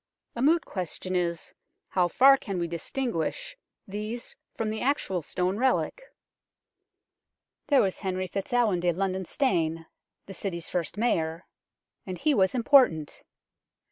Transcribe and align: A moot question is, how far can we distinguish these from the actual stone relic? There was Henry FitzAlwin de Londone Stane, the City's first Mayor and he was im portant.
A 0.35 0.41
moot 0.41 0.65
question 0.65 1.15
is, 1.15 1.53
how 1.89 2.07
far 2.07 2.35
can 2.35 2.57
we 2.57 2.67
distinguish 2.67 3.55
these 3.87 4.35
from 4.57 4.71
the 4.71 4.81
actual 4.81 5.21
stone 5.21 5.57
relic? 5.57 6.01
There 7.67 7.81
was 7.83 7.99
Henry 7.99 8.27
FitzAlwin 8.27 8.79
de 8.79 8.93
Londone 8.93 9.27
Stane, 9.27 9.85
the 10.25 10.33
City's 10.33 10.69
first 10.69 10.97
Mayor 10.97 11.45
and 12.03 12.17
he 12.17 12.33
was 12.33 12.55
im 12.55 12.63
portant. 12.63 13.21